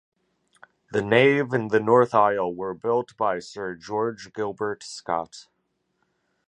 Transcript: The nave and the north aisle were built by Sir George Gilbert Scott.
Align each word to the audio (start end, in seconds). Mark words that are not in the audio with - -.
The 0.91 1.03
nave 1.03 1.53
and 1.53 1.69
the 1.69 1.79
north 1.79 2.15
aisle 2.15 2.55
were 2.55 2.73
built 2.73 3.15
by 3.17 3.37
Sir 3.37 3.75
George 3.75 4.33
Gilbert 4.33 4.81
Scott. 4.81 5.47